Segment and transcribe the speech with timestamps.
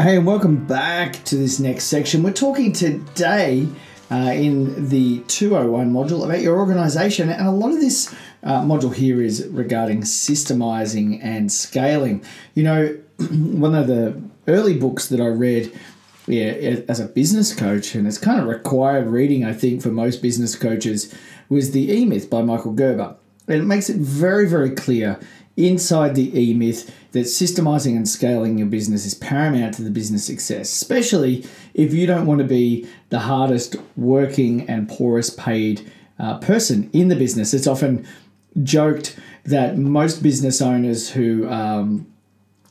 [0.00, 2.22] Hey, and welcome back to this next section.
[2.22, 3.66] We're talking today
[4.12, 8.14] uh, in the 201 module about your organization, and a lot of this
[8.44, 12.24] uh, module here is regarding systemizing and scaling.
[12.54, 15.76] You know, one of the early books that I read
[16.28, 16.52] yeah,
[16.88, 20.54] as a business coach, and it's kind of required reading, I think, for most business
[20.54, 21.12] coaches,
[21.48, 23.16] was The E Myth by Michael Gerber.
[23.48, 25.18] And it makes it very, very clear
[25.58, 30.24] inside the E Myth that systemizing and scaling your business is paramount to the business
[30.24, 31.44] success, especially
[31.74, 37.08] if you don't want to be the hardest working and poorest paid uh, person in
[37.08, 37.52] the business.
[37.52, 38.06] It's often
[38.62, 42.06] joked that most business owners who um,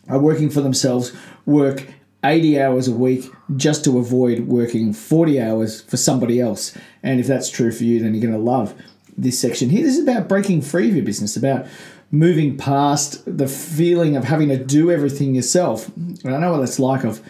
[0.07, 1.11] are working for themselves
[1.45, 1.87] work
[2.23, 3.25] 80 hours a week
[3.55, 6.77] just to avoid working 40 hours for somebody else.
[7.03, 8.75] And if that's true for you, then you're going to love
[9.17, 9.83] this section here.
[9.83, 11.67] This is about breaking free of your business, about
[12.11, 15.89] moving past the feeling of having to do everything yourself.
[15.95, 17.03] And I know what it's like.
[17.03, 17.21] I've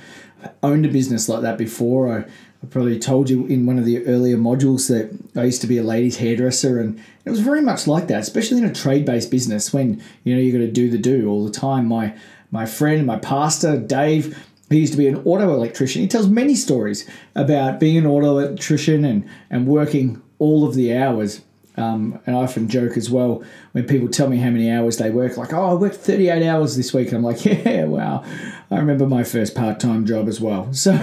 [0.62, 2.14] owned a business like that before.
[2.14, 5.68] I, I probably told you in one of the earlier modules that I used to
[5.68, 9.32] be a ladies' hairdresser, and it was very much like that, especially in a trade-based
[9.32, 11.88] business when you know you got to do the do all the time.
[11.88, 12.16] My
[12.52, 14.38] my friend, my pastor, Dave,
[14.70, 16.02] he used to be an auto electrician.
[16.02, 20.96] He tells many stories about being an auto electrician and, and working all of the
[20.96, 21.42] hours
[21.78, 25.12] um, and I often joke as well when people tell me how many hours they
[25.12, 27.12] work, like, oh, I worked 38 hours this week.
[27.12, 28.24] I'm like, yeah, wow.
[28.72, 30.70] I remember my first part time job as well.
[30.88, 30.94] So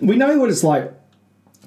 [0.00, 0.92] we know what it's like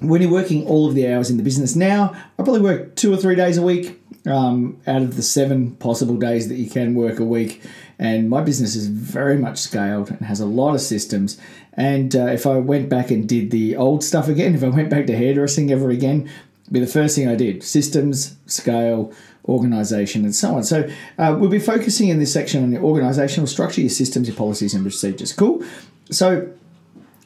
[0.00, 1.76] when you're working all of the hours in the business.
[1.76, 5.76] Now, I probably work two or three days a week um, out of the seven
[5.76, 7.62] possible days that you can work a week.
[7.98, 11.40] And my business is very much scaled and has a lot of systems.
[11.72, 14.90] And uh, if I went back and did the old stuff again, if I went
[14.90, 16.28] back to hairdressing ever again,
[16.72, 19.12] be the first thing I did systems, scale,
[19.46, 20.64] organization, and so on.
[20.64, 24.36] So uh, we'll be focusing in this section on your organizational structure, your systems, your
[24.36, 25.32] policies, and procedures.
[25.32, 25.64] Cool.
[26.10, 26.50] So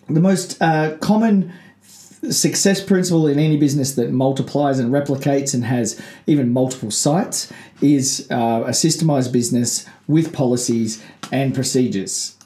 [0.09, 1.53] the most uh, common
[2.29, 7.51] success principle in any business that multiplies and replicates and has even multiple sites
[7.81, 11.03] is uh, a systemized business with policies
[11.33, 12.37] and procedures.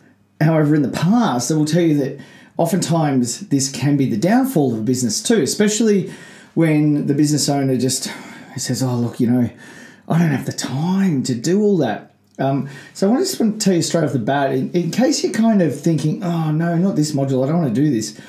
[0.40, 2.20] However, in the past, I will tell you that
[2.56, 6.12] oftentimes this can be the downfall of a business too, especially
[6.54, 8.10] when the business owner just
[8.56, 9.50] says, "Oh, look, you know,
[10.08, 13.64] I don't have the time to do all that." Um, so I just want to
[13.64, 16.76] tell you straight off the bat, in, in, case you're kind of thinking, "Oh no,
[16.76, 17.44] not this module.
[17.44, 18.20] I don't want to do this."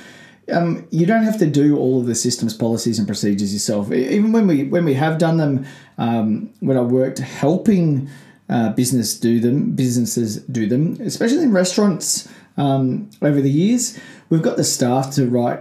[0.51, 3.91] Um, you don't have to do all of the systems, policies, and procedures yourself.
[3.91, 5.65] Even when we when we have done them,
[5.97, 8.09] um, when I worked helping
[8.47, 13.99] uh, business do them, businesses do them, especially in restaurants um, over the years,
[14.29, 15.59] we've got the staff to write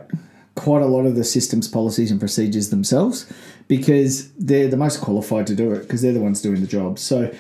[0.55, 3.31] quite a lot of the systems, policies, and procedures themselves
[3.67, 6.99] because they're the most qualified to do it because they're the ones doing the job.
[6.99, 7.35] So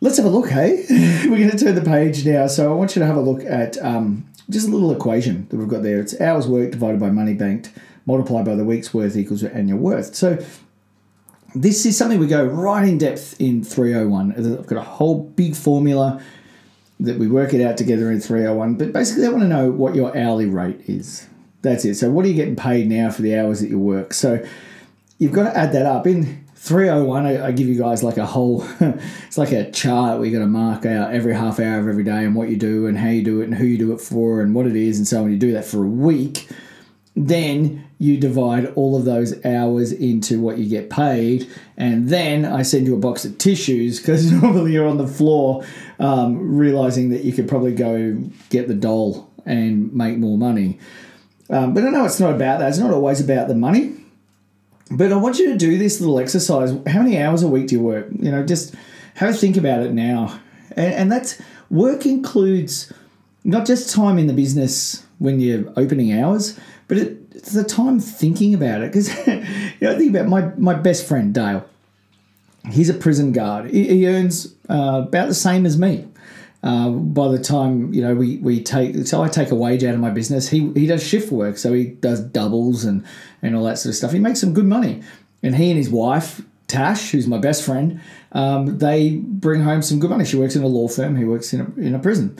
[0.00, 0.84] let's have a look, hey?
[1.28, 2.46] We're going to turn the page now.
[2.48, 5.56] So I want you to have a look at um, just a little equation that
[5.56, 6.00] we've got there.
[6.00, 7.72] It's hours worked divided by money banked
[8.06, 10.14] multiplied by the week's worth equals your annual worth.
[10.14, 10.38] So
[11.54, 14.32] this is something we go right in depth in 301.
[14.32, 16.22] I've got a whole big formula
[17.00, 18.76] that we work it out together in 301.
[18.76, 21.26] But basically, I want to know what your hourly rate is.
[21.66, 21.96] That's it.
[21.96, 24.14] So what are you getting paid now for the hours that you work?
[24.14, 24.40] So
[25.18, 26.06] you've got to add that up.
[26.06, 30.28] In 301, I, I give you guys like a whole, it's like a chart where
[30.28, 32.86] you got to mark out every half hour of every day and what you do
[32.86, 34.98] and how you do it and who you do it for and what it is
[34.98, 35.32] and so on.
[35.32, 36.48] You do that for a week.
[37.16, 42.60] Then you divide all of those hours into what you get paid, and then I
[42.60, 45.64] send you a box of tissues because normally you're on the floor,
[45.98, 50.78] um, realizing that you could probably go get the doll and make more money.
[51.48, 52.68] Um, but I know it's not about that.
[52.68, 53.94] It's not always about the money.
[54.90, 56.70] But I want you to do this little exercise.
[56.86, 58.06] How many hours a week do you work?
[58.12, 58.74] You know, just
[59.14, 60.40] have a think about it now.
[60.70, 61.40] And, and that's
[61.70, 62.92] work includes
[63.44, 66.58] not just time in the business when you're opening hours,
[66.88, 68.92] but it, it's the time thinking about it.
[68.92, 71.68] Because you know, think about my my best friend Dale.
[72.70, 73.70] He's a prison guard.
[73.70, 76.06] He, he earns uh, about the same as me.
[76.62, 79.94] Uh, by the time you know we, we take so I take a wage out
[79.94, 80.48] of my business.
[80.48, 83.04] He, he does shift work so he does doubles and
[83.42, 84.12] and all that sort of stuff.
[84.12, 85.02] He makes some good money.
[85.42, 88.00] And he and his wife Tash who's my best friend
[88.32, 90.24] um, they bring home some good money.
[90.24, 92.36] She works in a law firm he works in a, in a prison.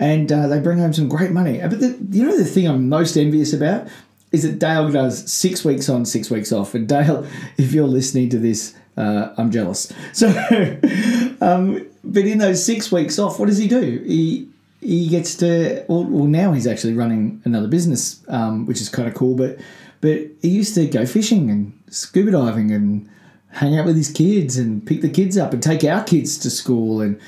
[0.00, 1.58] And uh, they bring home some great money.
[1.60, 3.88] But the, you know the thing I'm most envious about
[4.32, 6.74] is that Dale does six weeks on six weeks off.
[6.74, 7.26] And Dale
[7.58, 9.92] if you're listening to this uh, I'm jealous.
[10.12, 10.28] So
[11.40, 14.02] um, but in those six weeks off, what does he do?
[14.06, 14.48] He
[14.80, 19.08] he gets to well, well now he's actually running another business, um, which is kind
[19.08, 19.34] of cool.
[19.34, 19.58] But
[20.00, 23.08] but he used to go fishing and scuba diving and
[23.50, 26.50] hang out with his kids and pick the kids up and take our kids to
[26.50, 27.18] school and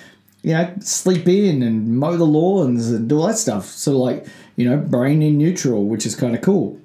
[0.43, 3.67] you know, sleep in and mow the lawns and do all that stuff.
[3.67, 4.27] So like,
[4.57, 6.81] you know, brain in neutral, which is kind of cool.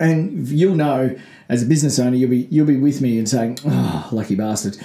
[0.00, 1.14] And you'll know
[1.48, 4.76] as a business owner, you'll be you'll be with me and saying, "Oh, lucky bastard,".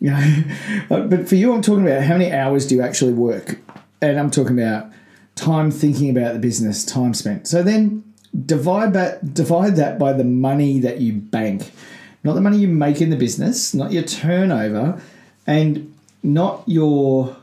[0.88, 3.58] but for you, I'm talking about how many hours do you actually work,
[4.00, 4.90] and I'm talking about
[5.34, 7.46] time thinking about the business, time spent.
[7.46, 8.04] So then
[8.46, 11.70] divide that divide that by the money that you bank,
[12.24, 15.00] not the money you make in the business, not your turnover,
[15.46, 17.36] and not your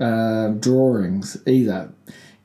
[0.00, 1.90] uh, drawings either.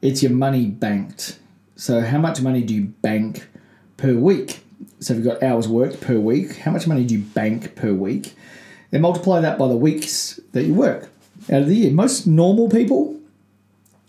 [0.02, 1.40] It's your money banked.
[1.76, 3.48] So how much money do you bank
[3.98, 4.64] per week?
[5.00, 7.94] So if you've got hours worked per week, how much money do you bank per
[7.94, 8.36] week?
[8.92, 11.10] Then multiply that by the weeks that you work
[11.52, 11.92] out of the year.
[11.92, 13.20] Most normal people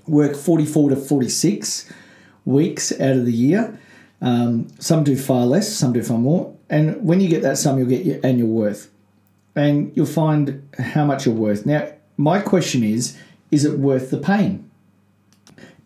[0.07, 1.93] work 44 to 46
[2.45, 3.79] weeks out of the year.
[4.21, 6.55] Um, some do far less, some do far more.
[6.71, 8.91] And when you get that sum, you'll get your annual worth.
[9.55, 11.67] And you'll find how much you're worth.
[11.67, 13.17] Now, my question is
[13.51, 14.69] is it worth the pain?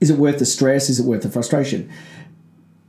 [0.00, 0.90] Is it worth the stress?
[0.90, 1.90] Is it worth the frustration?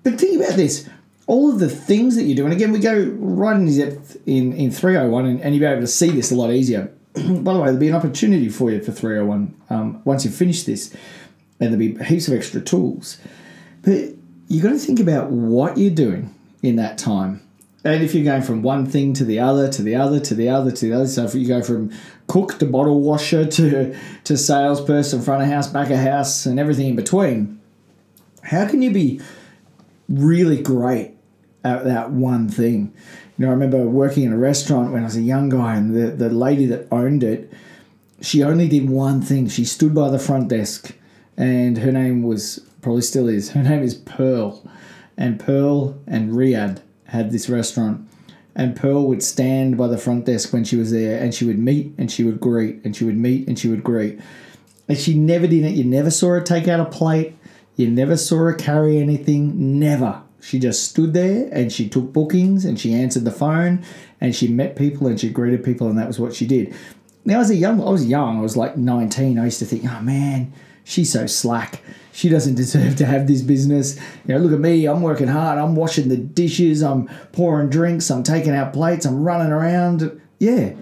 [0.03, 0.89] But think about this
[1.33, 4.53] all of the things that you do, and again, we go right in depth in,
[4.53, 6.93] in 301, and, and you'll be able to see this a lot easier.
[7.15, 10.67] By the way, there'll be an opportunity for you for 301 um, once you've finished
[10.67, 10.93] this,
[11.59, 13.17] and there'll be heaps of extra tools.
[13.81, 14.13] But
[14.47, 17.41] you've got to think about what you're doing in that time.
[17.83, 20.49] And if you're going from one thing to the other, to the other, to the
[20.49, 21.91] other, to the other, so if you go from
[22.27, 26.89] cook to bottle washer to, to salesperson, front of house, back of house, and everything
[26.89, 27.59] in between,
[28.43, 29.19] how can you be
[30.07, 31.13] really great
[31.63, 32.93] at that one thing.
[33.37, 35.95] You know, I remember working in a restaurant when I was a young guy, and
[35.95, 37.51] the, the lady that owned it,
[38.21, 39.47] she only did one thing.
[39.47, 40.95] She stood by the front desk,
[41.35, 43.49] and her name was probably still is.
[43.51, 44.63] Her name is Pearl,
[45.17, 48.07] and Pearl and Riyadh had this restaurant,
[48.55, 51.59] and Pearl would stand by the front desk when she was there, and she would
[51.59, 54.19] meet and she would greet, and she would meet and she would greet,
[54.87, 55.71] and she never did it.
[55.71, 57.35] You never saw her take out a plate.
[57.75, 59.79] You never saw her carry anything.
[59.79, 60.21] Never.
[60.43, 63.85] She just stood there and she took bookings and she answered the phone
[64.19, 66.75] and she met people and she greeted people and that was what she did.
[67.23, 69.39] Now as a young I was young, I was like 19.
[69.39, 70.51] I used to think, oh man,
[70.83, 71.81] she's so slack.
[72.11, 73.97] She doesn't deserve to have this business.
[74.27, 78.11] You know, look at me, I'm working hard, I'm washing the dishes, I'm pouring drinks,
[78.11, 80.21] I'm taking out plates, I'm running around.
[80.39, 80.73] Yeah.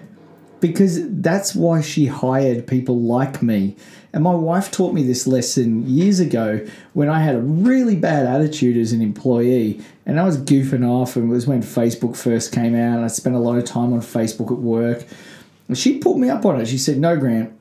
[0.62, 3.76] Because that's why she hired people like me
[4.12, 8.26] and my wife taught me this lesson years ago when I had a really bad
[8.26, 11.16] attitude as an employee and I was goofing off.
[11.16, 12.96] And it was when Facebook first came out.
[12.96, 15.04] And I spent a lot of time on Facebook at work.
[15.68, 16.66] And she put me up on it.
[16.66, 17.58] She said, No, Grant,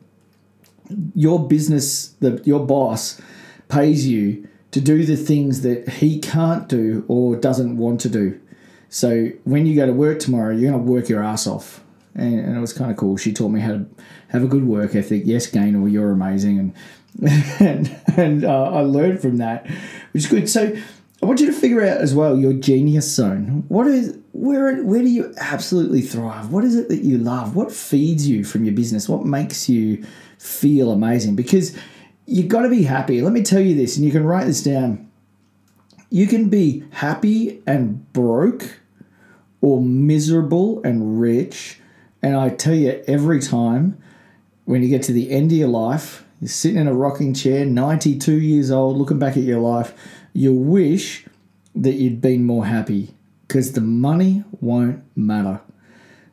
[1.15, 3.21] your business, the, your boss
[3.69, 8.39] pays you to do the things that he can't do or doesn't want to do.
[8.89, 11.81] So when you go to work tomorrow, you're going to work your ass off
[12.16, 13.18] and, and, it was kind of cool.
[13.18, 13.86] She taught me how to
[14.30, 15.24] have a good work ethic.
[15.25, 16.74] Yes, Gaynor, you're amazing, and
[17.60, 19.68] and, and uh, I learned from that,
[20.12, 20.50] which is good.
[20.50, 20.75] So
[21.22, 23.66] I want you to figure out as well your genius zone.
[23.68, 26.52] What is where where do you absolutely thrive?
[26.52, 27.56] What is it that you love?
[27.56, 29.08] What feeds you from your business?
[29.08, 30.06] What makes you
[30.38, 31.36] feel amazing?
[31.36, 31.78] Because
[32.25, 33.22] you've got to be happy.
[33.22, 35.12] Let me tell you this, and you can write this down.
[36.10, 38.80] You can be happy and broke,
[39.62, 41.81] or miserable and rich
[42.21, 44.01] and I tell you, every time
[44.65, 47.65] when you get to the end of your life, you're sitting in a rocking chair,
[47.65, 49.93] 92 years old, looking back at your life,
[50.34, 51.25] you wish
[51.75, 53.13] that you'd been more happy
[53.48, 55.62] because the money won't matter.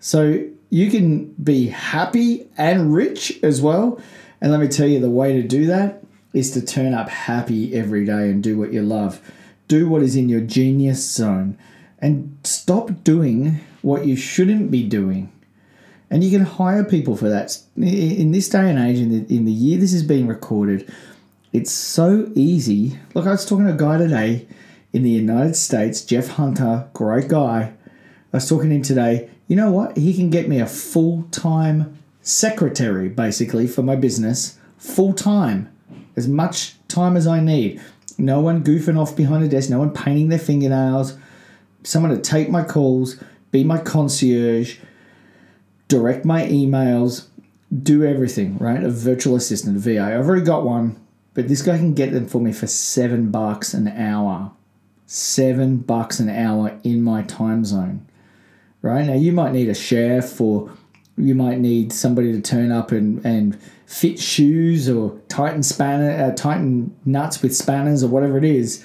[0.01, 4.01] So you can be happy and rich as well.
[4.41, 7.75] And let me tell you, the way to do that is to turn up happy
[7.75, 9.21] every day and do what you love.
[9.67, 11.59] Do what is in your genius zone
[11.99, 15.33] and stop doing what you shouldn't be doing
[16.11, 17.59] and you can hire people for that.
[17.77, 20.91] In this day and age, in the, in the year this is being recorded,
[21.53, 22.99] it's so easy.
[23.15, 24.47] Look, I was talking to a guy today
[24.93, 27.73] in the United States, Jeff Hunter, great guy.
[28.33, 29.31] I was talking to him today.
[29.47, 29.97] You know what?
[29.97, 35.73] He can get me a full time secretary, basically, for my business, full time,
[36.17, 37.81] as much time as I need.
[38.19, 41.17] No one goofing off behind a desk, no one painting their fingernails,
[41.85, 44.79] someone to take my calls, be my concierge
[45.89, 47.27] direct my emails,
[47.83, 48.83] do everything, right?
[48.83, 50.03] A virtual assistant, VA.
[50.03, 51.01] I've already got one,
[51.35, 54.53] but this guy can get them for me for seven bucks an hour.
[55.07, 58.07] Seven bucks an hour in my time zone,
[58.83, 59.07] right?
[59.07, 60.71] Now, you might need a chef or
[61.17, 66.35] you might need somebody to turn up and, and fit shoes or tighten spanner, uh,
[66.35, 68.85] tighten nuts with spanners or whatever it is.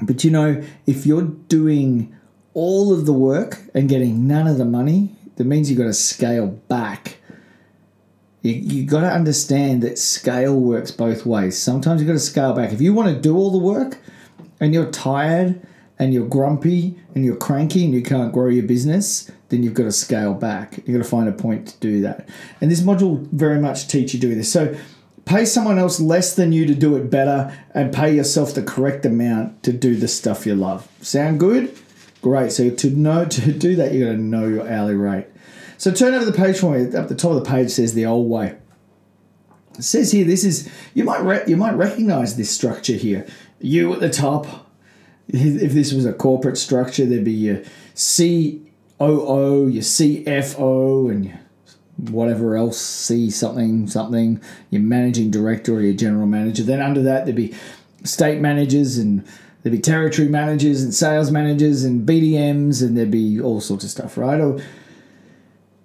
[0.00, 2.14] But you know, if you're doing
[2.54, 5.92] all of the work and getting none of the money, that means you've got to
[5.92, 7.18] scale back.
[8.42, 11.56] You, you got to understand that scale works both ways.
[11.56, 12.72] Sometimes you've got to scale back.
[12.72, 13.98] If you want to do all the work
[14.60, 15.64] and you're tired
[15.98, 19.84] and you're grumpy and you're cranky and you can't grow your business, then you've got
[19.84, 20.78] to scale back.
[20.78, 22.28] You've got to find a point to do that.
[22.60, 24.50] And this module very much teach you doing this.
[24.50, 24.74] So
[25.24, 29.06] pay someone else less than you to do it better and pay yourself the correct
[29.06, 30.88] amount to do the stuff you love.
[31.00, 31.76] Sound good?
[32.22, 32.52] Great.
[32.52, 35.26] So to know to do that, you got to know your hourly rate.
[35.76, 36.94] So turn over the page for me.
[36.96, 38.56] Up the top of the page says the old way.
[39.76, 43.26] It says here, this is you might re- you might recognize this structure here.
[43.58, 44.70] You at the top.
[45.28, 47.62] If this was a corporate structure, there'd be your
[47.94, 51.40] COO, your CFO, and your
[52.10, 56.62] whatever else, C something something, your managing director or your general manager.
[56.62, 57.54] Then under that, there'd be
[58.04, 59.24] state managers and
[59.62, 63.90] there'd be territory managers and sales managers and BDMs and there'd be all sorts of
[63.90, 64.40] stuff, right?
[64.40, 64.60] Or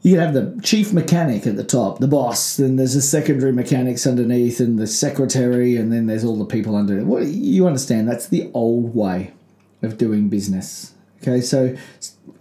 [0.01, 2.57] you have the chief mechanic at the top, the boss.
[2.57, 6.75] Then there's the secondary mechanics underneath, and the secretary, and then there's all the people
[6.75, 7.05] under it.
[7.05, 8.07] What you understand?
[8.07, 9.33] That's the old way
[9.81, 10.93] of doing business.
[11.21, 11.75] Okay, so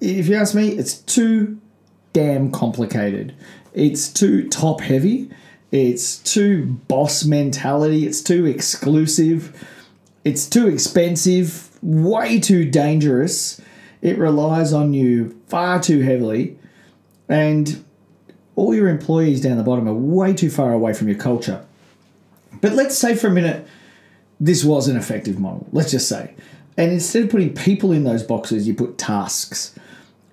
[0.01, 1.61] if you ask me, it's too
[2.13, 3.35] damn complicated.
[3.75, 5.31] It's too top heavy.
[5.73, 8.07] It's too boss mentality.
[8.07, 9.67] It's too exclusive.
[10.27, 11.71] It's too expensive.
[11.83, 13.61] Way too dangerous.
[14.03, 16.59] It relies on you far too heavily
[17.29, 17.85] and
[18.57, 21.65] all your employees down the bottom are way too far away from your culture.
[22.61, 23.69] But let's say for a minute
[24.41, 26.35] this was an effective model, let's just say.
[26.77, 29.79] And instead of putting people in those boxes, you put tasks.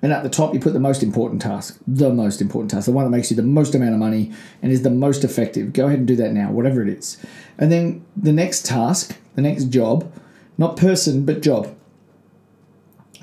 [0.02, 2.92] And at the top, you put the most important task, the most important task, the
[2.92, 4.32] one that makes you the most amount of money
[4.64, 5.72] and is the most effective.
[5.72, 7.18] Go ahead and do that now, whatever it is.
[7.60, 10.12] And then the next task, the next job,
[10.58, 11.76] not person, but job.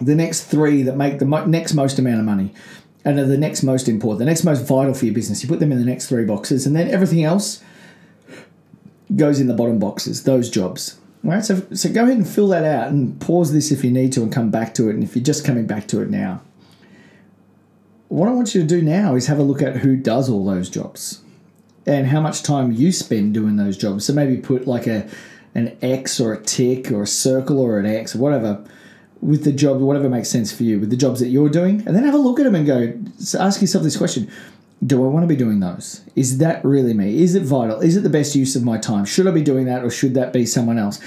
[0.01, 2.53] The next three that make the mo- next most amount of money
[3.05, 5.43] and are the next most important, the next most vital for your business.
[5.43, 7.63] You put them in the next three boxes, and then everything else
[9.17, 10.99] goes in the bottom boxes, those jobs.
[11.25, 13.91] All right, so, so go ahead and fill that out and pause this if you
[13.91, 14.95] need to and come back to it.
[14.95, 16.41] And if you're just coming back to it now,
[18.09, 20.45] what I want you to do now is have a look at who does all
[20.45, 21.23] those jobs
[21.87, 24.07] and how much time you spend doing those jobs.
[24.07, 25.09] So maybe put like a
[25.55, 28.65] an X or a tick or a circle or an X or whatever
[29.21, 31.95] with the job, whatever makes sense for you, with the jobs that you're doing, and
[31.95, 32.95] then have a look at them and go,
[33.39, 34.31] ask yourself this question
[34.85, 36.03] Do I want to be doing those?
[36.17, 37.23] Is that really me?
[37.23, 37.81] Is it vital?
[37.81, 39.05] Is it the best use of my time?
[39.05, 41.01] Should I be doing that or should that be someone else?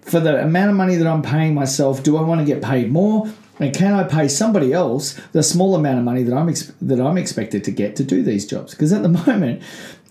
[0.00, 2.90] For the amount of money that I'm paying myself, do I want to get paid
[2.90, 3.30] more?
[3.60, 7.00] And can I pay somebody else the small amount of money that I'm ex- that
[7.00, 8.72] I'm expected to get to do these jobs?
[8.72, 9.62] Because at the moment,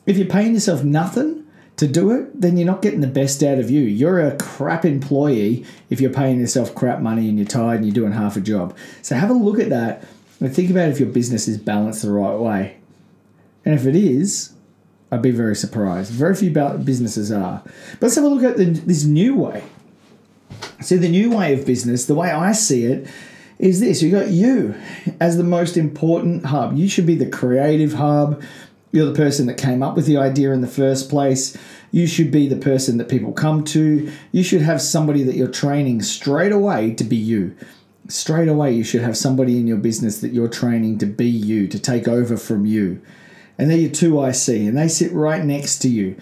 [0.05, 1.36] if you're paying yourself nothing,
[1.77, 3.81] to do it, then you're not getting the best out of you.
[3.81, 7.93] You're a crap employee if you're paying yourself crap money and you're tired and you're
[7.93, 8.75] doing half a job.
[9.03, 10.03] So have a look at that
[10.39, 12.77] and think about if your business is balanced the right way.
[13.63, 14.53] And if it is,
[15.11, 16.11] I'd be very surprised.
[16.11, 17.61] Very few businesses are.
[17.63, 19.63] But let's have a look at the, this new way.
[20.81, 23.07] See, the new way of business, the way I see it,
[23.59, 24.75] is this you got you
[25.19, 26.77] as the most important hub.
[26.77, 28.41] You should be the creative hub
[28.91, 31.57] you're the person that came up with the idea in the first place.
[31.91, 34.11] You should be the person that people come to.
[34.31, 37.55] You should have somebody that you're training straight away to be you.
[38.07, 41.67] Straight away, you should have somebody in your business that you're training to be you,
[41.67, 43.01] to take over from you.
[43.57, 46.15] And they're your two IC, and they sit right next to you.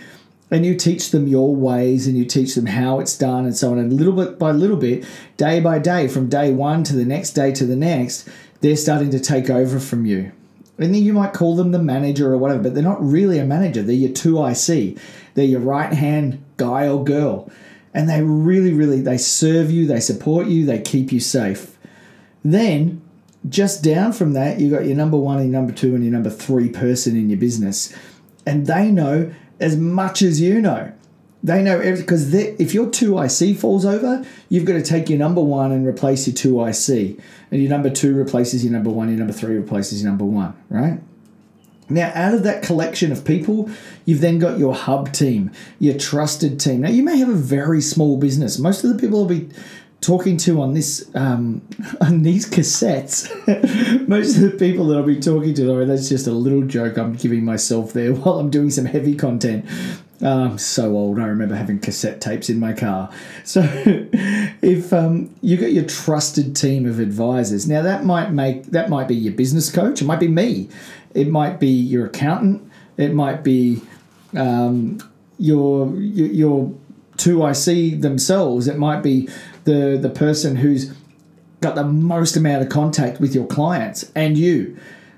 [0.50, 3.72] And you teach them your ways and you teach them how it's done and so
[3.72, 3.80] on.
[3.80, 5.04] And little bit by little bit,
[5.38, 8.30] day by day, from day one to the next day to the next,
[8.62, 10.32] they're starting to take over from you
[10.78, 13.46] and then you might call them the manager or whatever, but they're not really a
[13.46, 13.82] manager.
[13.82, 14.98] They're your two IC.
[15.34, 17.50] They're your right hand guy or girl.
[17.94, 21.78] And they really, really they serve you, they support you, they keep you safe.
[22.44, 23.02] Then
[23.48, 26.12] just down from that, you got your number one and your number two and your
[26.12, 27.96] number three person in your business.
[28.46, 30.92] And they know as much as you know.
[31.46, 35.42] They know everything because if your 2IC falls over, you've got to take your number
[35.42, 37.22] one and replace your 2IC.
[37.52, 40.56] And your number two replaces your number one, your number three replaces your number one,
[40.70, 41.00] right?
[41.88, 43.70] Now, out of that collection of people,
[44.06, 46.82] you've then got your hub team, your trusted team.
[46.82, 48.58] Now, you may have a very small business.
[48.58, 49.48] Most of the people will be
[50.02, 51.62] talking to on this um,
[52.02, 53.30] on these cassettes.
[54.08, 56.98] Most of the people that I'll be talking to, oh, that's just a little joke
[56.98, 59.66] I'm giving myself there while I'm doing some heavy content.
[60.22, 61.20] I'm so old.
[61.20, 63.12] I remember having cassette tapes in my car.
[63.44, 68.90] So, if um, you got your trusted team of advisors, now that might make that
[68.90, 70.02] might be your business coach.
[70.02, 70.68] It might be me.
[71.14, 72.68] It might be your accountant.
[72.98, 73.82] It might be
[74.36, 74.98] um,
[75.38, 76.74] your your
[77.18, 78.68] two IC themselves.
[78.68, 79.30] It might be
[79.66, 80.94] the the person who's
[81.62, 84.78] got the most amount of contact with your clients and you.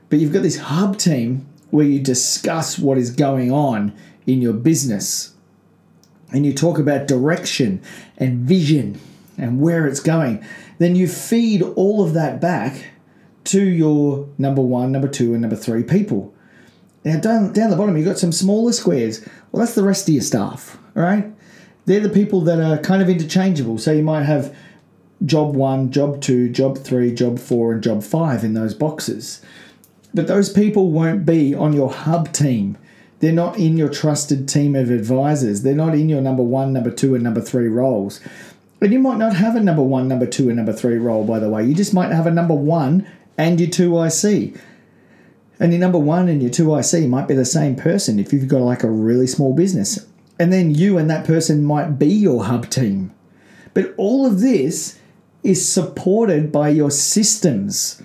[0.10, 3.94] But you've got this hub team where you discuss what is going on
[4.26, 5.34] in your business
[6.32, 7.82] and you talk about direction
[8.18, 9.00] and vision
[9.38, 10.44] and where it's going,
[10.80, 12.88] then you feed all of that back
[13.46, 16.34] to your number one, number two, and number three people.
[17.06, 19.26] Now, down, down the bottom, you've got some smaller squares.
[19.52, 21.32] Well, that's the rest of your staff, all right?
[21.86, 23.78] They're the people that are kind of interchangeable.
[23.78, 24.54] So you might have
[25.26, 29.42] job one, job two, job three, job four, and job five in those boxes.
[30.14, 32.78] But those people won't be on your hub team.
[33.20, 35.64] They're not in your trusted team of advisors.
[35.64, 38.20] They're not in your number one, number two, and number three roles.
[38.80, 41.40] And you might not have a number one, number two, and number three role, by
[41.40, 41.66] the way.
[41.66, 44.56] You just might have a number one and your two IC.
[45.60, 48.48] And your number one and your two IC might be the same person if you've
[48.48, 50.06] got like a really small business.
[50.40, 53.12] And then you and that person might be your hub team.
[53.74, 55.00] But all of this
[55.42, 58.04] is supported by your systems.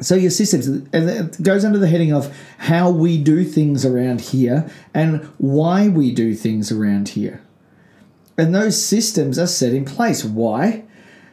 [0.00, 4.20] So your systems, and it goes under the heading of how we do things around
[4.20, 7.42] here and why we do things around here.
[8.36, 10.22] And those systems are set in place.
[10.22, 10.84] Why?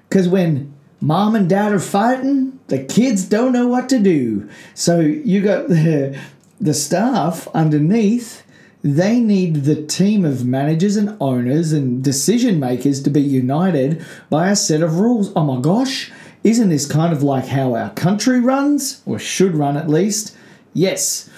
[0.08, 4.50] Because when mom and dad are fighting, the kids don't know what to do.
[4.74, 6.20] So you got the
[6.62, 8.44] the staff underneath.
[8.84, 14.50] They need the team of managers and owners and decision makers to be united by
[14.50, 15.32] a set of rules.
[15.36, 16.12] Oh my gosh,
[16.44, 20.36] isn't this kind of like how our country runs, or should run at least?
[20.74, 21.30] Yes.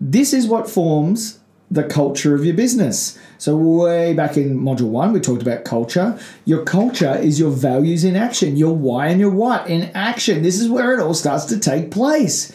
[0.00, 1.38] This is what forms
[1.70, 3.18] the culture of your business.
[3.38, 6.18] So, way back in module one, we talked about culture.
[6.44, 10.42] Your culture is your values in action, your why and your what in action.
[10.42, 12.52] This is where it all starts to take place.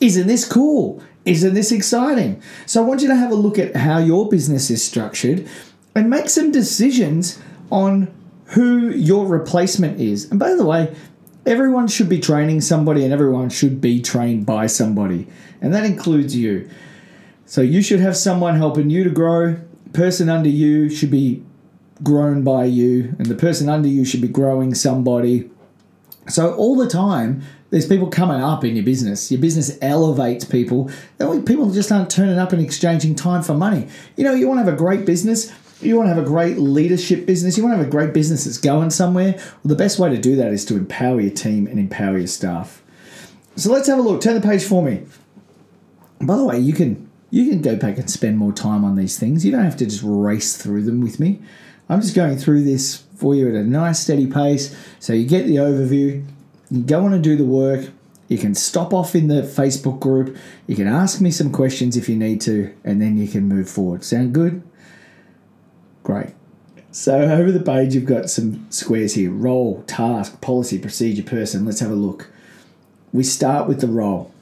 [0.00, 1.02] Isn't this cool?
[1.24, 2.40] Isn't this exciting?
[2.66, 5.46] So, I want you to have a look at how your business is structured
[5.94, 7.40] and make some decisions
[7.70, 8.12] on
[8.46, 10.30] who your replacement is.
[10.30, 10.94] And by the way,
[11.46, 15.28] everyone should be training somebody and everyone should be trained by somebody.
[15.60, 16.68] And that includes you.
[17.46, 19.56] So you should have someone helping you to grow.
[19.92, 21.42] Person under you should be
[22.02, 25.48] grown by you, and the person under you should be growing somebody.
[26.28, 29.30] So all the time, there's people coming up in your business.
[29.30, 30.90] Your business elevates people.
[31.18, 33.88] People just aren't turning up and exchanging time for money.
[34.16, 35.50] You know, you want to have a great business.
[35.86, 37.56] You want to have a great leadership business.
[37.56, 39.34] You want to have a great business that's going somewhere.
[39.34, 42.26] Well, the best way to do that is to empower your team and empower your
[42.26, 42.82] staff.
[43.56, 44.20] So let's have a look.
[44.20, 45.04] Turn the page for me.
[46.20, 49.18] By the way, you can you can go back and spend more time on these
[49.18, 49.44] things.
[49.44, 51.40] You don't have to just race through them with me.
[51.88, 55.46] I'm just going through this for you at a nice steady pace so you get
[55.46, 56.24] the overview.
[56.70, 57.90] You go on and do the work.
[58.28, 60.36] You can stop off in the Facebook group.
[60.66, 63.70] You can ask me some questions if you need to, and then you can move
[63.70, 64.02] forward.
[64.02, 64.62] Sound good?
[66.06, 66.34] Great.
[66.92, 71.64] So over the page, you've got some squares here role, task, policy, procedure, person.
[71.64, 72.30] Let's have a look.
[73.12, 74.32] We start with the role.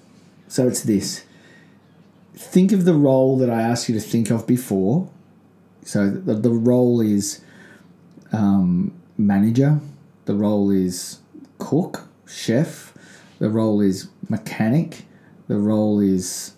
[0.46, 1.24] So it's this
[2.34, 5.08] think of the role that I asked you to think of before.
[5.86, 7.40] So the, the role is
[8.30, 9.80] um, manager,
[10.26, 11.20] the role is
[11.56, 12.92] cook, chef,
[13.38, 15.06] the role is mechanic,
[15.48, 16.52] the role is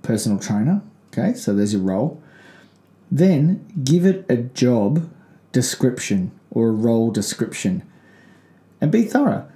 [0.00, 0.80] personal trainer.
[1.08, 2.22] Okay, so there's your role.
[3.10, 5.10] Then give it a job
[5.52, 7.82] description or a role description
[8.80, 9.48] and be thorough.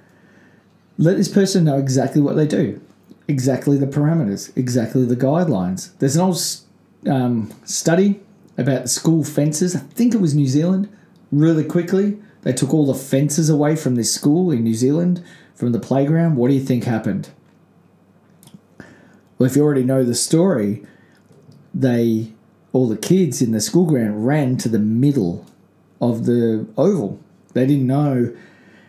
[0.97, 2.81] Let this person know exactly what they do,
[3.27, 5.97] exactly the parameters, exactly the guidelines.
[5.99, 6.41] There's an old
[7.07, 8.19] um, study
[8.57, 9.75] about school fences.
[9.75, 10.89] I think it was New Zealand.
[11.31, 15.23] Really quickly, they took all the fences away from this school in New Zealand
[15.55, 16.35] from the playground.
[16.35, 17.29] What do you think happened?
[19.37, 20.85] Well, if you already know the story,
[21.73, 22.33] they
[22.73, 25.45] all the kids in the school ground ran to the middle
[25.99, 27.19] of the oval.
[27.53, 28.35] They didn't know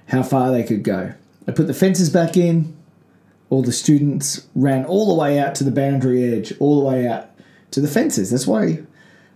[0.06, 1.14] how far they could go.
[1.46, 2.76] They put the fences back in.
[3.50, 7.06] All the students ran all the way out to the boundary edge, all the way
[7.06, 7.30] out
[7.72, 8.30] to the fences.
[8.30, 8.82] That's why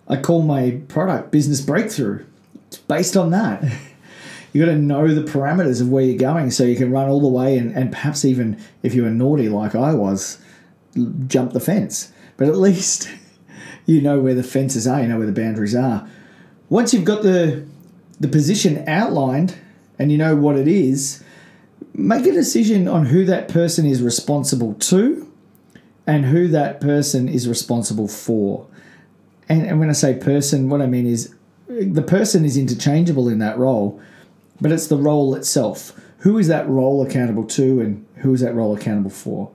[0.08, 2.24] I call my product Business Breakthrough.
[2.68, 3.62] It's based on that.
[4.52, 7.20] you got to know the parameters of where you're going so you can run all
[7.20, 10.38] the way and, and perhaps even if you were naughty like I was,
[11.26, 12.12] jump the fence.
[12.36, 13.10] But at least
[13.86, 16.08] you know where the fences are, you know where the boundaries are.
[16.68, 17.64] Once you've got the
[18.18, 19.56] the position outlined
[19.98, 21.22] and you know what it is,
[21.94, 25.30] make a decision on who that person is responsible to
[26.06, 28.66] and who that person is responsible for.
[29.48, 31.34] And, and when I say person, what I mean is
[31.68, 34.00] the person is interchangeable in that role,
[34.60, 35.98] but it's the role itself.
[36.18, 39.50] Who is that role accountable to and who is that role accountable for?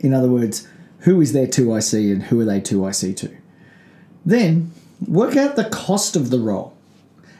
[0.00, 0.66] In other words,
[1.00, 3.36] who is their 2IC and who are they 2IC to.
[4.24, 4.72] Then
[5.06, 6.76] work out the cost of the role.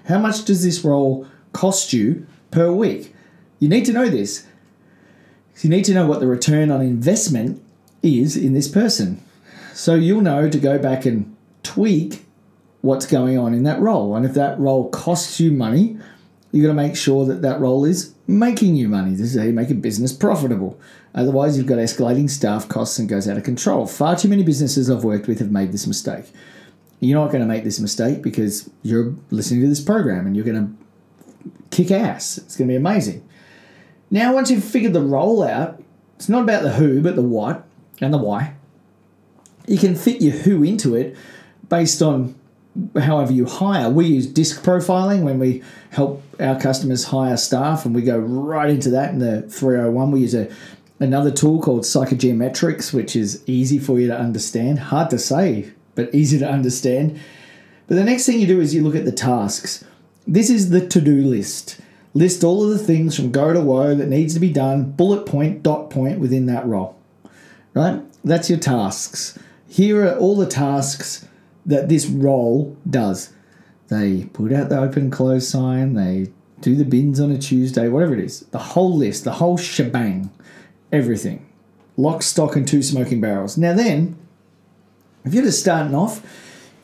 [0.07, 3.15] How much does this role cost you per week?
[3.59, 4.47] You need to know this.
[5.61, 7.63] You need to know what the return on investment
[8.03, 9.23] is in this person.
[9.75, 12.25] So you'll know to go back and tweak
[12.81, 14.17] what's going on in that role.
[14.17, 15.99] And if that role costs you money,
[16.51, 19.11] you've got to make sure that that role is making you money.
[19.11, 20.79] This is how you make a business profitable.
[21.15, 23.87] Otherwise, you've got escalating staff costs and goes out of control.
[23.87, 26.27] Far too many businesses I've worked with have made this mistake.
[27.01, 30.45] You're not going to make this mistake because you're listening to this program and you're
[30.45, 32.39] going to kick ass.
[32.39, 33.27] It's going to be amazing.
[34.11, 35.83] Now, once you've figured the role out,
[36.17, 37.65] it's not about the who, but the what
[38.01, 38.55] and the why.
[39.67, 41.17] You can fit your who into it
[41.69, 42.35] based on
[42.95, 43.91] however you hire.
[43.91, 48.71] We use disc profiling when we help our customers hire staff, and we go right
[48.71, 50.11] into that in the 301.
[50.11, 50.51] We use a
[51.01, 54.79] another tool called psychogeometrics, which is easy for you to understand.
[54.79, 57.19] Hard to say, but easy to understand.
[57.87, 59.85] But the next thing you do is you look at the tasks.
[60.27, 61.81] This is the to do list.
[62.13, 65.27] List all of the things from go to woe that needs to be done, bullet
[65.27, 66.97] point, dot point within that role.
[67.73, 68.03] Right?
[68.25, 69.39] That's your tasks.
[69.69, 71.27] Here are all the tasks
[71.67, 73.33] that this role does.
[73.89, 76.29] They put out the open close sign, they
[76.61, 78.41] do the bins on a Tuesday, whatever it is.
[78.41, 80.31] The whole list, the whole shebang,
[80.93, 81.47] everything.
[81.97, 83.59] Lock, stock, and two smoking barrels.
[83.59, 84.17] Now, then,
[85.25, 86.25] if you're just starting off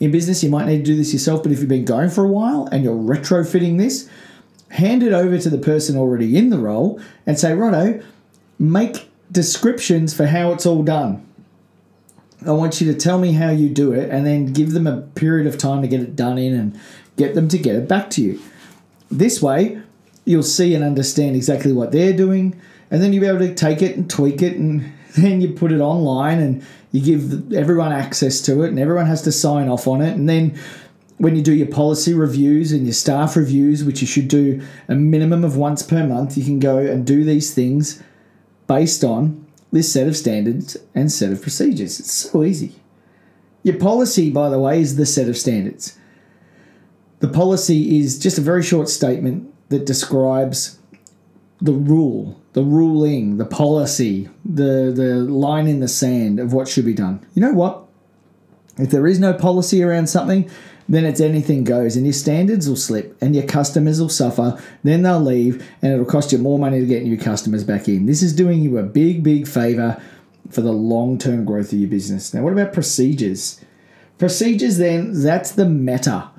[0.00, 2.24] in business, you might need to do this yourself, but if you've been going for
[2.24, 4.08] a while and you're retrofitting this,
[4.70, 8.02] hand it over to the person already in the role and say, Righto,
[8.58, 11.25] make descriptions for how it's all done.
[12.46, 15.00] I want you to tell me how you do it and then give them a
[15.00, 16.80] period of time to get it done in and
[17.16, 18.40] get them to get it back to you.
[19.10, 19.80] This way,
[20.24, 23.82] you'll see and understand exactly what they're doing, and then you'll be able to take
[23.82, 28.40] it and tweak it, and then you put it online and you give everyone access
[28.42, 30.14] to it, and everyone has to sign off on it.
[30.14, 30.58] And then
[31.18, 34.94] when you do your policy reviews and your staff reviews, which you should do a
[34.94, 38.02] minimum of once per month, you can go and do these things
[38.66, 39.45] based on
[39.76, 42.00] this set of standards and set of procedures.
[42.00, 42.76] It's so easy.
[43.62, 45.98] Your policy, by the way, is the set of standards.
[47.20, 50.78] The policy is just a very short statement that describes
[51.60, 56.84] the rule, the ruling, the policy, the, the line in the sand of what should
[56.84, 57.24] be done.
[57.34, 57.84] You know what?
[58.78, 60.50] If there is no policy around something,
[60.88, 64.60] then it's anything goes, and your standards will slip, and your customers will suffer.
[64.84, 68.06] Then they'll leave, and it'll cost you more money to get new customers back in.
[68.06, 70.00] This is doing you a big, big favor
[70.50, 72.32] for the long term growth of your business.
[72.32, 73.60] Now, what about procedures?
[74.18, 76.30] Procedures, then, that's the meta.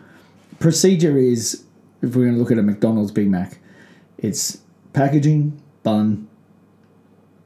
[0.60, 1.64] Procedure is,
[2.02, 3.60] if we're going to look at a McDonald's Big Mac,
[4.18, 4.62] it's
[4.94, 6.28] packaging, bun,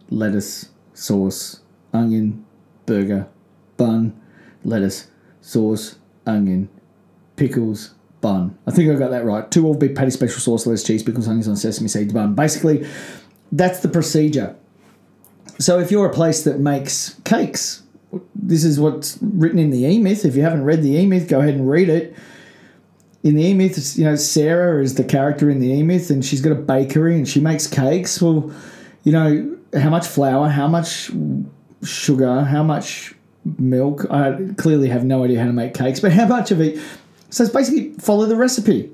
[0.09, 1.61] lettuce, sauce,
[1.93, 2.45] onion,
[2.85, 3.27] burger,
[3.75, 4.19] bun,
[4.63, 5.07] lettuce,
[5.41, 6.69] sauce, onion,
[7.41, 8.55] pickles, bun.
[8.67, 9.49] I think I got that right.
[9.49, 12.35] Two all beef patty special sauce, lettuce, cheese, pickles, onions on sesame seeds bun.
[12.35, 12.87] Basically,
[13.51, 14.55] that's the procedure.
[15.57, 17.81] So if you're a place that makes cakes,
[18.35, 20.23] this is what's written in the E Myth.
[20.23, 22.15] If you haven't read the E Myth, go ahead and read it.
[23.23, 26.23] In the E Myth, you know, Sarah is the character in the E Myth, and
[26.23, 28.21] she's got a bakery and she makes cakes.
[28.21, 28.53] Well,
[29.03, 31.09] you know, how much flour, how much
[31.81, 33.15] sugar, how much
[33.57, 34.05] milk.
[34.11, 36.79] I clearly have no idea how to make cakes, but how much of it?
[37.31, 38.91] So it's basically follow the recipe.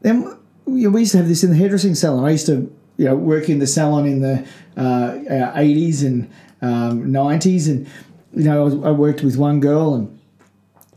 [0.00, 2.24] Then we used to have this in the hairdressing salon.
[2.24, 5.12] I used to you know work in the salon in the uh,
[5.54, 6.30] 80s and
[6.62, 7.86] um, 90s, and
[8.34, 10.18] you know I, was, I, worked with one girl and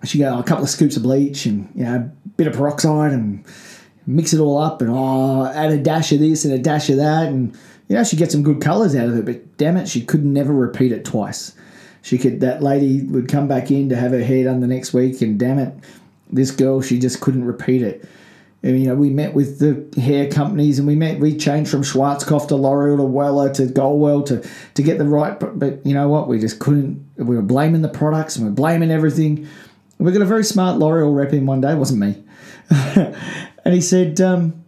[0.05, 1.99] she got a couple of scoops of bleach and you know a
[2.37, 3.45] bit of peroxide and
[4.07, 6.97] mix it all up and oh add a dash of this and a dash of
[6.97, 7.53] that and
[7.89, 10.23] you know she get some good colours out of it, but damn it, she could
[10.23, 11.53] never repeat it twice
[12.01, 14.93] she could that lady would come back in to have her hair done the next
[14.93, 15.73] week, and damn it,
[16.29, 18.07] this girl she just couldn't repeat it.
[18.61, 21.81] And, you know, we met with the hair companies, and we met we changed from
[21.81, 25.39] Schwarzkopf to L'Oreal to Wella to Goldwell to to get the right.
[25.39, 26.27] But you know what?
[26.27, 27.05] We just couldn't.
[27.15, 29.47] We were blaming the products and we are blaming everything.
[29.97, 31.71] we got a very smart L'Oreal rep in one day.
[31.71, 32.21] It wasn't me,
[32.69, 34.61] and he said, um,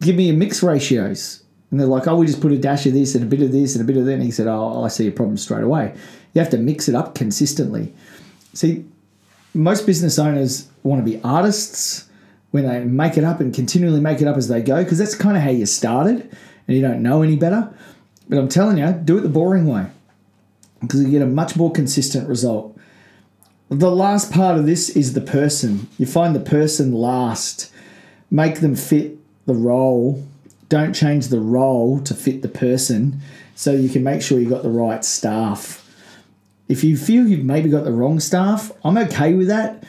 [0.00, 2.94] "Give me your mix ratios." And they're like, "Oh, we just put a dash of
[2.94, 4.82] this and a bit of this and a bit of that." And he said, "Oh,
[4.82, 5.94] I see a problem straight away."
[6.32, 7.92] You have to mix it up consistently.
[8.54, 8.86] See,
[9.58, 12.08] most business owners want to be artists
[12.52, 15.16] when they make it up and continually make it up as they go because that's
[15.16, 16.20] kind of how you started
[16.66, 17.68] and you don't know any better.
[18.28, 19.86] But I'm telling you, do it the boring way
[20.80, 22.78] because you get a much more consistent result.
[23.68, 25.88] The last part of this is the person.
[25.98, 27.72] You find the person last,
[28.30, 30.24] make them fit the role.
[30.68, 33.20] Don't change the role to fit the person
[33.56, 35.84] so you can make sure you've got the right staff.
[36.68, 39.84] If you feel you've maybe got the wrong staff, I'm okay with that.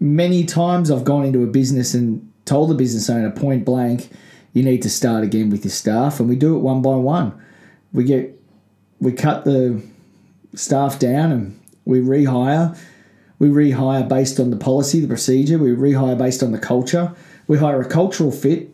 [0.00, 4.10] Many times I've gone into a business and told the business owner point blank,
[4.52, 7.40] you need to start again with your staff, and we do it one by one.
[7.92, 8.40] We get
[9.00, 9.82] we cut the
[10.54, 12.78] staff down and we rehire.
[13.38, 15.58] We rehire based on the policy, the procedure.
[15.58, 17.12] We rehire based on the culture.
[17.48, 18.70] We hire a cultural fit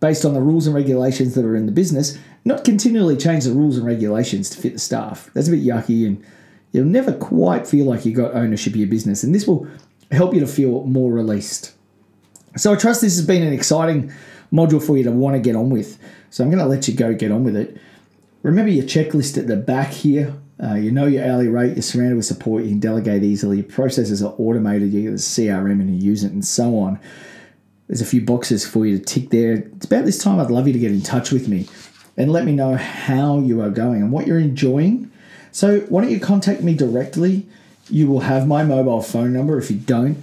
[0.00, 3.52] based on the rules and regulations that are in the business, not continually change the
[3.52, 5.30] rules and regulations to fit the staff.
[5.34, 6.24] That's a bit yucky and
[6.72, 9.22] you'll never quite feel like you got ownership of your business.
[9.22, 9.66] And this will
[10.10, 11.74] help you to feel more released.
[12.56, 14.12] So I trust this has been an exciting
[14.52, 15.98] module for you to want to get on with.
[16.30, 17.76] So I'm going to let you go get on with it.
[18.42, 20.34] Remember your checklist at the back here.
[20.62, 23.64] Uh, you know your hourly rate, you're surrounded with support, you can delegate easily, your
[23.64, 27.00] processes are automated, you get the CRM and you use it, and so on.
[27.86, 29.54] There's a few boxes for you to tick there.
[29.54, 31.66] It's about this time I'd love you to get in touch with me
[32.18, 35.10] and let me know how you are going and what you're enjoying.
[35.52, 37.46] So, why don't you contact me directly?
[37.88, 39.58] You will have my mobile phone number.
[39.58, 40.22] If you don't,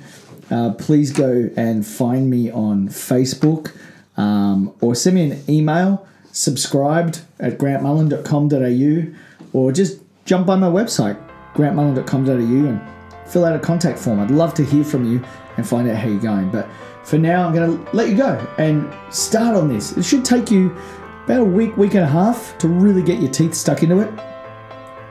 [0.50, 3.76] uh, please go and find me on Facebook
[4.16, 9.14] um, or send me an email subscribed at grantmullen.com.au
[9.54, 11.18] or just jump by my website,
[11.54, 12.32] grantmullen.com.au,
[12.70, 12.82] and
[13.28, 14.20] fill out a contact form.
[14.20, 15.24] I'd love to hear from you
[15.58, 16.52] and find out how you're going.
[16.52, 16.68] But
[17.04, 19.98] for now, I'm going to let you go and start on this.
[19.98, 20.78] It should take you
[21.26, 24.14] about a week, week and a half to really get your teeth stuck into it.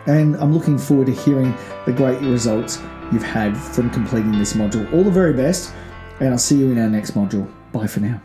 [0.06, 2.80] And I'm looking forward to hearing the great results
[3.12, 4.90] you've had from completing this module.
[4.92, 5.72] All the very best,
[6.20, 7.50] and I'll see you in our next module.
[7.72, 8.20] Bye for now.